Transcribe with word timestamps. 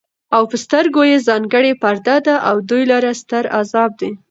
او 0.35 0.41
پر 0.49 0.57
سترگو 0.63 1.01
ئې 1.07 1.15
ځانگړې 1.27 1.71
پرده 1.81 2.15
ده 2.25 2.35
او 2.49 2.55
دوى 2.69 2.83
لره 2.91 3.11
ستر 3.21 3.43
عذاب 3.59 3.91
دی 3.99 4.11